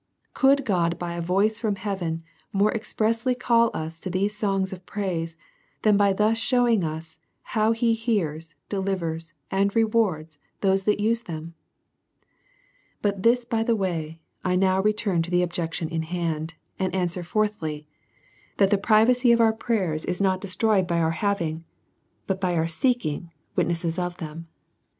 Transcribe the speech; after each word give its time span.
Could 0.33 0.65
God 0.65 0.97
by 0.97 1.13
a 1.13 1.21
voice 1.21 1.59
from 1.59 1.75
heaven 1.75 2.23
more 2.51 2.73
expressly 2.73 3.35
call 3.35 3.69
us 3.75 3.99
to 3.99 4.09
these 4.09 4.35
songs 4.35 4.73
of 4.73 4.83
praise, 4.87 5.37
than 5.83 5.95
by 5.95 6.11
thus 6.11 6.39
showing 6.39 6.83
us, 6.83 7.19
how 7.53 7.71
he 7.71 7.93
hears, 7.93 8.55
delivers, 8.67 9.35
and 9.51 9.75
rewards 9.75 10.39
those 10.61 10.85
that 10.85 10.99
use 10.99 11.21
them? 11.21 11.53
But 13.03 13.21
this 13.21 13.45
by 13.45 13.61
the 13.61 13.77
wa}^ 13.77 14.17
I 14.43 14.55
now 14.55 14.81
return 14.81 15.21
to 15.21 15.29
the 15.29 15.43
objection 15.43 15.87
in 15.87 16.01
hand; 16.01 16.55
and 16.79 16.95
answer. 16.95 17.21
Fourthly, 17.21 17.85
That 18.57 18.71
the 18.71 18.79
privacy 18.79 19.31
of 19.31 19.39
our 19.39 19.53
prayers, 19.53 20.03
is 20.05 20.19
not 20.19 20.41
destroyed 20.41 20.87
by 20.87 20.99
our 20.99 21.11
having, 21.11 21.63
but 22.25 22.41
by 22.41 22.55
dur 22.55 22.65
seeking 22.65 23.29
witnesses 23.55 23.99
of 23.99 24.17
them. 24.17 24.47